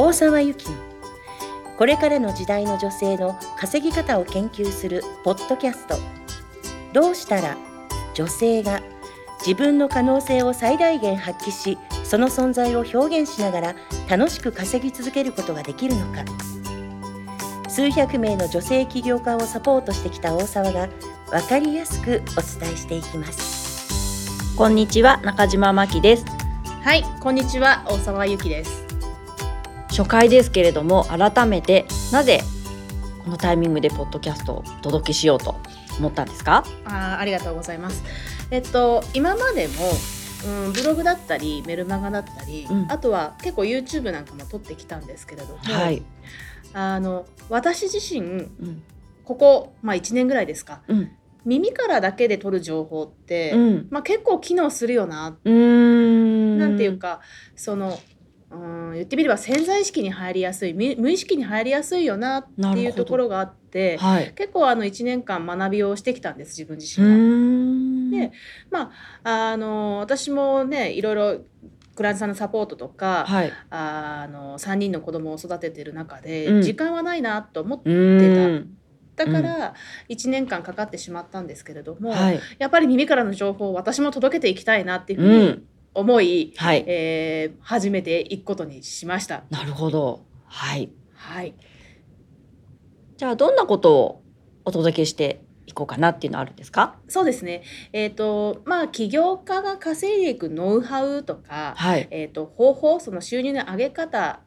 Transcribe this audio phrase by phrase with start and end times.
[0.00, 0.76] 大沢由紀の
[1.76, 5.96] これからの時代の女性の稼ぎ方を研究するポッドキャスト。
[6.92, 7.56] どうしたら
[8.14, 8.80] 女性が
[9.40, 13.74] 自分の可能性を最大限発揮しその存在を表現しながら
[14.08, 16.24] 楽しく稼ぎ続けることができるのか。
[17.68, 20.88] 数百名の女性起業家をサポートしてきた大沢が
[21.28, 24.54] 分かりやすくお伝えしていきます。
[24.56, 26.24] こんにちは中島真希です。
[26.84, 28.87] はい、こんにちは、大沢ゆきです。
[29.98, 32.40] 初回ですけれども改めてなぜ
[33.24, 35.56] このタイミングでポッドキャストをお届けしようと
[35.98, 36.62] 思ったんですか？
[36.84, 38.04] あーありがとうございます。
[38.52, 39.74] えっと、今までも、
[40.66, 42.86] うん、ブログだったり、メルマガだったり、うん。
[42.92, 46.00] あとは結構 YouTube なんかも撮ってきたんですけれども、はい、
[46.74, 48.82] あの私自身、うん。
[49.24, 51.10] ここ、まあ、1年ぐらいですか、うん。
[51.44, 53.88] 耳からだけで撮る情報って、うん。
[53.90, 55.50] まあ、結構機能するよな、う
[56.56, 57.20] なんていうか、
[57.56, 57.98] その、
[58.50, 64.32] うん、言ってみれば潜在意識に入りやすい無無意識に入りやすいよなっていうところがあってはい。
[64.34, 68.28] 結構あの1年間学びをしてきたんです自分自う身が。
[68.28, 68.32] で
[68.70, 68.92] ま
[69.24, 71.38] ああの私もねいろいろ
[71.98, 73.52] クライアントさんのサポートとか、はい。
[73.70, 76.62] あの3人の子供を育ててる中で、うん。
[76.62, 78.64] 時間はないなと思っうて
[79.16, 79.74] たから
[80.08, 82.40] 1年間かかってしまったんですけれども、はい。
[82.60, 85.62] やっぱり耳からの情報を私も届けていきたいなっていうふううにん
[85.94, 86.84] 思い、はい。
[86.86, 89.44] えー始めていくことにしました。
[89.50, 90.24] なるほど。
[90.46, 90.90] はい。
[91.14, 91.54] はい、
[93.16, 94.22] じゃあどんなことを
[94.64, 96.96] お届けしていこうかなっていうのはあるんですか？
[97.08, 97.62] そうですね。
[97.92, 104.40] えっ、とまあ起業家が稼いでいくノウハウとか、はい、えっ、と方法その収入の上げ方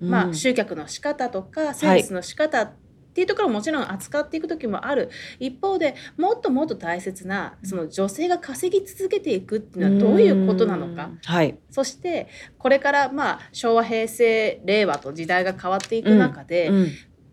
[0.00, 2.70] まあ、うん集客の仕方とかセールスの仕方っ
[3.18, 5.10] ていうところももちろん扱っていく時もある。
[5.40, 11.06] 一方でもっともっと大切なその女性が稼ぎ続けていくっていうのはどういうことなのか。
[11.06, 11.58] うんはい。
[11.68, 16.88] そしてこれからまあ昭和平成令和と時代が変わっていく中で、うん。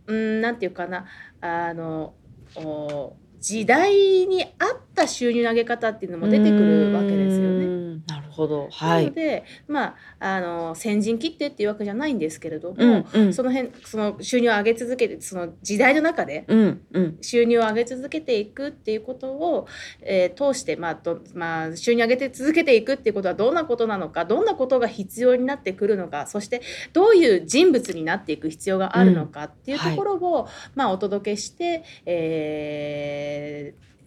[0.08, 1.06] うん、なんていうかな
[1.40, 2.16] あの
[2.56, 3.16] お
[3.46, 4.50] 時代に合っ
[4.96, 7.66] た収入の上げ方っていうのも出てくるわけですよね。
[7.66, 8.04] うん。
[8.08, 8.70] なるほど。
[8.72, 13.34] はないのでまああの先陣切ってっていうわけじゃないんですけれども、うんうん。
[13.36, 17.18] その辺その収入を上げ続けてその時代の中でうんうん。
[17.22, 19.68] 収入を上げ続けていくっていうことを、
[20.02, 26.62] えー通して、まあどまあ、収入を上げて続けていくっていうことはどんなことなのかどんなことが必要になってくるのかそして
[26.94, 33.05] どういう人物になっていく必要があるのかっていうところを、まあ、お届けして、えー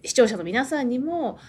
[0.03, 1.39] 視聴者の皆さんにも、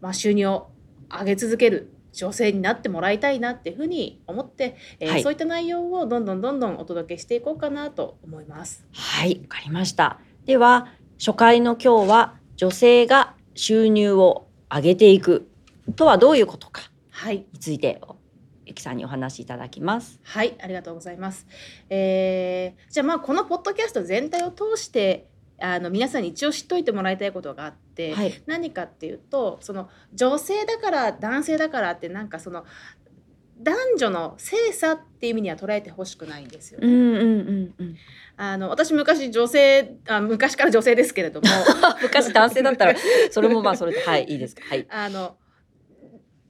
[0.00, 0.70] まあ、収入を
[1.10, 8.84] 上げ続ける女性になってもらいたいなっていうふうに思って、えーはいそういった内容をどんどんどんどんお届けしていこうかなと思います。
[8.92, 10.18] はい、わかりました。
[10.44, 10.88] では、
[11.18, 15.48] 初回の今日は女性が収入を上げていく
[15.96, 18.00] とはどういうことかはいについて、
[18.66, 20.20] ゆきさんにお話しいただきます。
[20.24, 21.46] はい、ありがとうございます。
[21.88, 25.29] えーじゃあまあこのポッドキャスト全体を通して
[25.60, 28.42] あの皆さんに一応知っといてもらいたいことがあって、はい。
[28.46, 32.64] 何かっていうとその女性だから男性だからってなんかその
[33.62, 36.86] 男女の性差っていう意味には捉えてほしくないんですよね。
[36.86, 37.96] うんうんうんうん。
[38.36, 41.46] あの私昔女性あ昔から女性ですけれども
[42.02, 42.94] 昔男性だったら、
[43.30, 44.62] それもまあそれで、はい、いいですか。
[44.66, 44.86] はい。
[44.88, 45.36] あの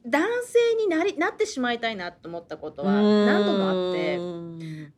[0.06, 4.16] 男性になりなってしまいたいなと思ったことは何度もあって。
[4.16, 4.40] て。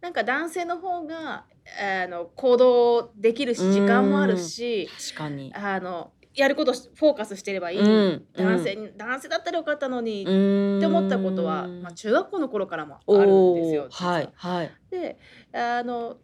[0.01, 1.45] なんか男性の方が
[1.81, 5.53] あの行動できるし時間もあるし確かに。
[5.55, 13.89] あのやることしフォーカスしてればいい、うん男性に男性だったらよかったのに、っって思ったことは、まあ、中学校の頃からもあるんですよ。
[13.91, 14.71] 実はいはい。
[14.91, 15.19] で
[15.53, 16.17] あの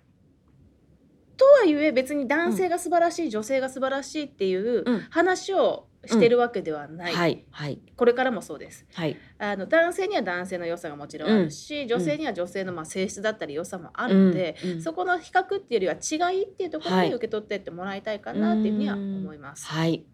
[1.37, 8.87] とはいえ別に男性が素晴らしい、女性が素晴らしいっていううん話をしてるわけではない、はいはいこれからもそうです。
[8.95, 9.17] はい。
[9.39, 19.67] あの男性には男性の良さがもちろんあるし、女性には女性のまあ性質だったり良さもあるので、うんうんそこの比較っていうよりは違いっていうところはいで受け取ってってもらいたいかなっていうふうには思います。
[19.67, 20.05] はい。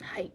[0.00, 0.32] はい、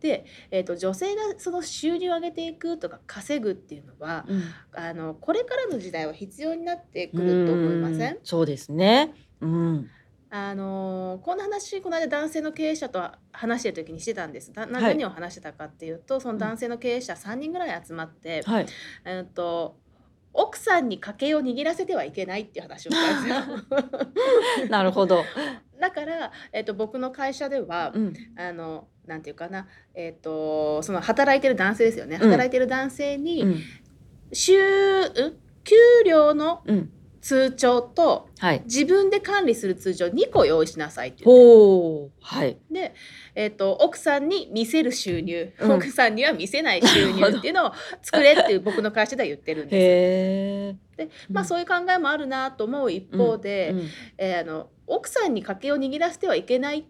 [0.00, 4.42] で、えー、と女性がその収入を上げていくとか稼ぐっていうのはうん
[4.72, 8.14] あのこれからの時代は必要になってくると思いません？
[8.14, 9.12] うそうですね。
[9.40, 9.90] うん。
[10.36, 14.50] あのこんな話この間男性の経営者と話してる時にしてたんです。
[14.52, 18.66] ななはい何を話してたかっていうとその男性の経営者3人ぐらい集まって、はい。
[19.04, 19.76] えー、と
[20.32, 24.66] 奥さんに家計を握らせてはいけないっていう話をしたんですよ。
[24.70, 25.22] なるほど。
[25.78, 28.14] だから、えー、と僕の会社では、うん。
[28.36, 33.60] あのなんていうかな、えー、とその働いてる男性ですよねうん働いてる男性に、うん。
[34.32, 34.58] 週
[35.06, 35.38] ん？
[35.62, 36.90] 給料のうん。
[37.24, 38.62] 通帳とはい。
[38.66, 42.12] 自分で管理する通帳2個用意しなさいって言って。
[42.20, 42.58] はい。
[42.70, 42.94] で、
[43.34, 47.72] えっと奥さんに見せる収入、うん奥さんには見せない収入っていうのを
[48.02, 50.98] 作れっていう僕の会社では言ってるんです。
[50.98, 53.88] でまあそういう考えもあるなと思う一方で、うん
[54.18, 56.84] えーあの奥さんに家計を握らせてはいけないっ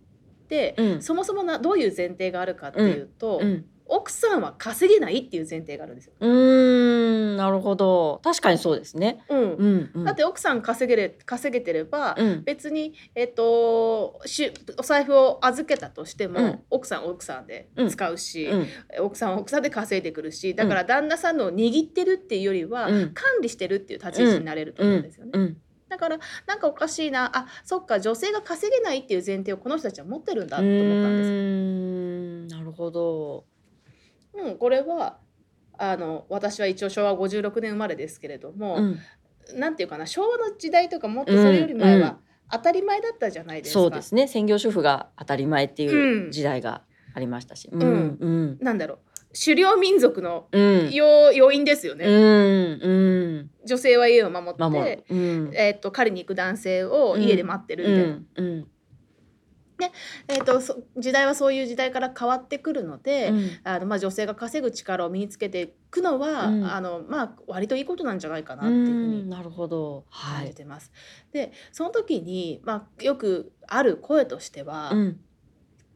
[0.48, 3.64] て、うんそもそもなどういう前提があるかっていうと、うん。
[3.86, 6.12] 奥さんは稼げないっていう前提があるんですよ。
[6.19, 7.36] うーん。
[7.36, 8.20] なるほど。
[8.25, 9.25] 確かにそうですね。
[9.28, 9.90] うんうん。
[9.94, 12.42] うんだって奥さん稼げれ稼げてれば、うん。
[12.44, 18.66] 別に、えっとしお財布を預けたとしても、うん奥さんは奥さんで使うし、うん。
[19.00, 25.31] 奥さんは奥さんで稼いでくるしだから旦那さんのを握ってるっていうよりは、うん管理してるっていう立ち位置になれると思うんですよね。
[25.34, 25.56] うん。
[25.88, 31.31] だからなんかおかしいなあそっか女性が稼げないっていう前提をこの人たちは持ってるんだうと思ったんです。
[31.31, 32.48] ーん。
[32.48, 33.44] なるほど。
[34.36, 35.19] うん、これは
[35.78, 38.98] あの私は一応昭和56年生まれですけれども、うん。
[39.54, 42.19] なんていうかな昭和の時代とかもっとそれより前うんうんは
[42.50, 43.81] 当たり前だったじゃないですか。
[43.81, 44.28] そうですね。
[44.28, 46.82] 専業主婦が当たり前っていううん時代が
[47.14, 47.69] ありましたし。
[47.72, 47.81] うん。
[47.81, 48.58] んうん。
[48.60, 48.98] なんだろう
[49.34, 50.90] 狩猟民族のうん。
[50.92, 52.12] 要要因ですよね、うん。
[52.12, 52.90] う
[53.42, 53.50] ん。
[53.66, 55.04] 女性は家を守って。
[55.08, 58.64] えー、と狩りに行く男性を家で待ってるみたいな、
[59.78, 59.84] うん。
[59.84, 59.90] うん。
[60.28, 70.04] えー、とそ時代はそういう時代から変わってくるので、うんあのまあ、女性が稼ぐ力を身につけていくのは、うんあのまあ、割といいことなんじゃないかなっうていうふうんになるほど。
[70.08, 70.44] はい。
[70.44, 70.92] 感じてます。
[71.32, 75.20] でその時に、まあ、よくある声としては「うん。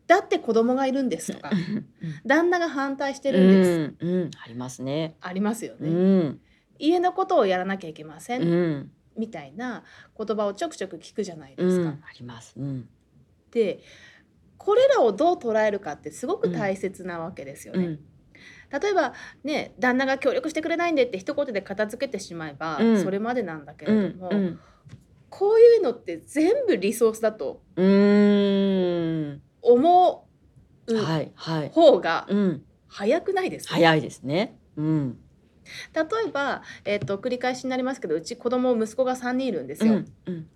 [0.07, 1.87] だって子供がいるんです」とかうん
[2.27, 3.71] 「旦那が反対してるんです」
[4.01, 4.15] うん。
[4.15, 4.31] うん。
[4.43, 5.17] ありますね。
[5.21, 5.91] ありますようね。
[5.91, 6.41] ん。
[6.79, 8.93] 家のことをやらなきゃいけません、うん。
[9.17, 9.85] みたいな
[10.17, 11.89] 言葉をちょくちょく聞くじゃないですか。
[11.89, 11.89] うん。
[11.89, 12.55] あります。
[12.57, 12.89] うん。
[13.51, 13.81] で
[14.57, 17.87] これらをどう捉えるかってすごく大切なわけですよね。
[17.87, 18.01] うん。
[18.81, 19.15] 例えば
[19.45, 24.29] ね旦那が協力してくれないんでって一言で片付けてしまえば、うんそれまでなんだけうんれども、。
[24.31, 24.61] うん。
[25.31, 29.43] こういうのって全部リソースだとうーん。
[29.61, 30.29] 思
[30.87, 31.33] うはい。
[31.35, 31.69] はい。
[31.69, 32.65] 方がうん。
[32.87, 34.59] 早くないですか、早いですね。
[34.77, 35.19] うん。
[35.95, 39.93] 例えば、えっと繰り返しになりますけどうち子供息子が3人いるんですよ。
[39.93, 40.13] うん。
[40.27, 40.49] うん。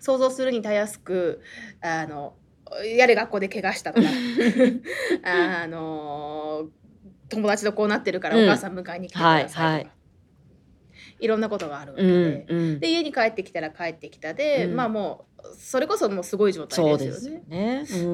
[0.00, 1.40] 想像するにたやすく
[1.80, 2.34] あの
[2.96, 4.08] やれ学校で怪我したとか
[5.24, 6.68] あの
[7.28, 9.90] 友達とこうなってるからうんお母さん迎えに来てくださいとか、はいいは
[11.18, 12.54] いろんなことがあるわけうで。
[12.54, 12.56] ん。
[12.56, 12.80] うん。
[12.80, 18.02] で家に帰ってきたら帰ってきたで、うんまあもうそれこそもうすごい状態そうですよですよね。
[18.02, 18.04] ね。
[18.04, 18.08] う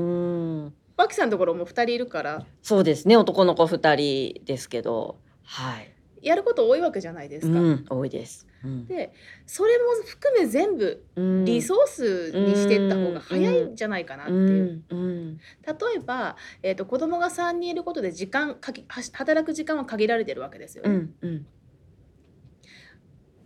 [0.66, 0.74] ん。
[0.96, 3.16] バキさんのところも2人いるからそうですね。
[3.16, 5.18] 男の子二人ですけど。
[5.42, 5.92] はい。
[6.20, 7.58] やること多いわけじゃないですか。
[7.58, 7.84] うん。
[7.88, 8.46] 多いです。
[8.64, 8.86] うん。
[8.86, 9.12] で
[9.46, 14.82] それも含め全部うんリソースにしていった方が早いんじゃないかなっていう。
[14.90, 14.98] うん。
[14.98, 15.36] うん。
[15.36, 20.90] 例えば、えー、と子供が3人いることで時間かき働く時間は限られてるわけですよね。
[20.90, 21.14] っうん。
[21.22, 21.46] うん。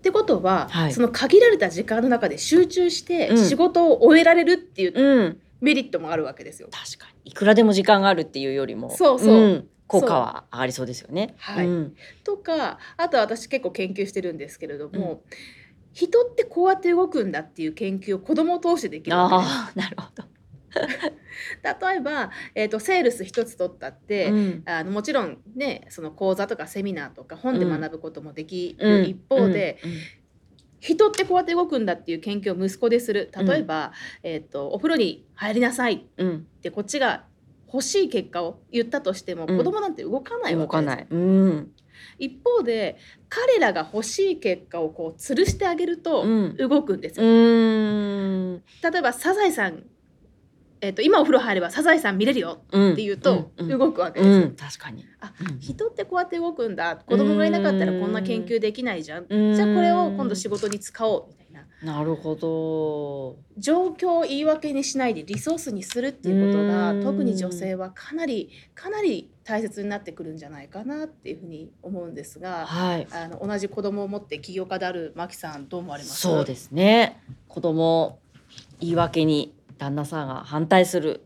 [0.03, 5.41] てことは、はいその限られた時間の中で集中してうん仕事を終えられるっていううん。
[5.61, 6.69] メリットもあるわけですよ。
[6.71, 7.31] 確かに。
[7.31, 8.91] いくらでも時間があるっていうよりも。
[8.91, 11.35] そうそうん効果は上がりそうですよね。
[11.38, 11.67] はい。
[11.67, 11.97] うん。
[12.25, 15.23] とかあとは私結構研究してるんですけれども、
[15.93, 19.29] 人ってこうやって動くんだっていう研究を子供を通してできるわ。
[19.33, 20.25] ああ、 なるほど。
[21.88, 24.62] 例えば、えー、とセールス一つ取ったって、うん。
[24.67, 29.03] あのもちろんねその講座とかセミナーとか本で学ぶこともできうん。
[29.05, 29.79] る一方で、
[30.81, 33.31] 人ってこうやって動くんだっていう研究を息子でする。
[33.35, 33.93] 例えば、
[34.23, 36.47] えー、とお風呂に入りなさいっうんうん。
[36.61, 37.25] てこっちが
[37.73, 41.06] 欲しい結果を言ったとしても、うん子供なんて動かないわけです動かない。
[41.11, 41.73] うん。
[42.19, 42.96] 一方で
[43.29, 47.31] 彼らが欲しい結果をこう吊るしてあげるとうん動くんですうよ。
[47.31, 48.56] ん。
[48.56, 49.85] 例えばサザエさん、
[50.81, 52.93] えー、と今お風呂入ればサザエさん見れるようん。
[52.93, 54.37] っていうとうんうん動くわけですよ。
[54.37, 55.05] うん、確かに。
[55.20, 61.45] あうん人ってこうやって動くんだ子供がいなかったらこんな研究できないじゃんうんじゃあこれを今度仕事に使おうみたいな
[61.83, 63.37] なるほど。
[63.59, 73.06] 状況を言い訳にしないでリソースにするっていうことがうん特に女性はかなりかなり大切になってくるんじゃないかなっていうふうに思うんですがはい。
[73.11, 76.21] あの同じ子供を持って起業家であるマキさんどう思われます？
[76.21, 77.21] そうですね。
[77.49, 78.19] 子供
[78.81, 81.23] 言い訳に旦那さんが反対する。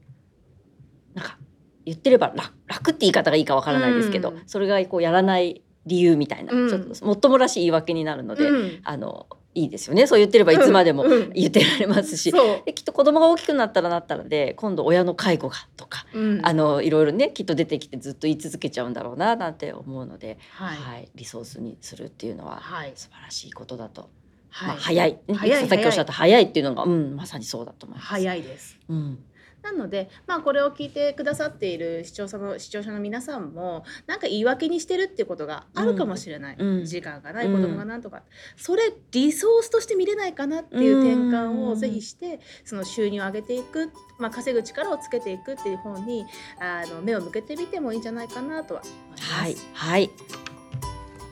[1.14, 1.38] なんか
[1.84, 10.06] 言ってれば楽楽って言い方がいいかわからないですけど、うんそれがこうやらない理由みたいな、うんちょっともっともらしい言い訳になるので、うんあのいいですよね。
[10.06, 11.12] そう言ってればいつまでもうん。
[11.12, 12.30] うん言ってられますし。
[12.30, 12.62] そう。
[12.64, 16.40] できっと子供が大きくなったらなったらで今度親の介護がとか、うん。
[16.46, 20.76] あのいろいろねきっと出てきてずっと言い続けちゃうんだろうななんて思うので、はい。
[20.76, 22.92] はい、リソースにするっていうのははい。
[22.94, 24.10] 素晴らしいことだと、
[24.50, 24.68] はい。
[24.68, 28.08] まあ、早い、ね、早いさっきおっしゃった早いっていうのが、うん、まさにそうだと思います。
[28.08, 28.78] 早いです。
[28.88, 29.18] うん
[29.62, 36.84] なので、まあ、これを聞いてくださっている視聴者の視聴者の皆さんもなんか言い訳にしてるっていうことがあるかもしれない、うん。
[36.84, 38.22] 時間がない子供がなんとか、
[38.56, 46.24] それリソースとして見れないかなっていう転換をぜひしてその収入を上げていく、まあ、稼ぐ力をつけていくっていう方に
[46.58, 49.22] あの目を向けてみてもいいんじゃないかなとは思います。
[49.32, 49.56] はい。
[49.74, 50.10] はい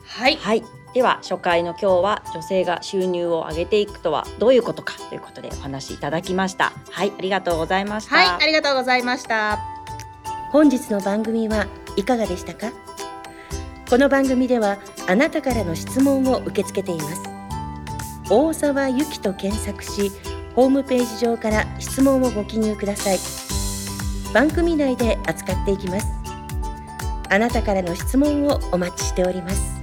[0.09, 0.65] はいはい。
[0.95, 6.73] では初回の今日は女性が収入を上げていくとはどういうことかということでお話しいただきました。
[6.91, 8.17] はい、ありがとうございました。
[8.17, 9.59] はい、ありがとうございました。
[10.51, 12.73] 本日の番組はいかがでしたか？
[13.89, 17.23] この番組ではあなたからの質問を受け付けています
[18.29, 20.13] 大沢ゆきと検索し
[20.55, 23.19] ホームページ上から質問をご記入ください
[24.35, 26.07] 番組内で扱っていきます
[27.31, 29.78] あなたからの質問をお待ちしております